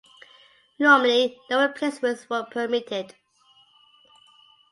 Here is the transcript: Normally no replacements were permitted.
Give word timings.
Normally 0.79 1.39
no 1.47 1.61
replacements 1.61 2.27
were 2.27 2.43
permitted. 2.49 3.13